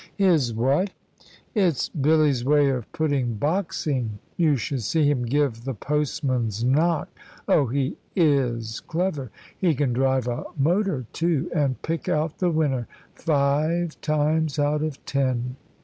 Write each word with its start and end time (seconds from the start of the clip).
"His 0.15 0.51
what?" 0.51 0.89
"It's 1.53 1.89
Billy's 1.89 2.43
way 2.43 2.69
of 2.71 2.91
putting 2.91 3.35
boxing. 3.35 4.17
You 4.35 4.55
should 4.55 4.81
see 4.81 5.07
him 5.07 5.21
give 5.25 5.63
the 5.63 5.75
postman's 5.75 6.63
knock! 6.63 7.09
Oh, 7.47 7.67
he 7.67 7.97
is 8.15 8.79
clever! 8.79 9.29
He 9.55 9.75
can 9.75 9.93
drive 9.93 10.27
a 10.27 10.45
motor, 10.57 11.05
too, 11.13 11.51
and 11.53 11.79
pick 11.83 12.09
out 12.09 12.39
the 12.39 12.49
winner 12.49 12.87
five 13.13 14.01
times 14.01 14.57
out 14.57 14.81
of 14.81 15.05
ten." 15.05 15.55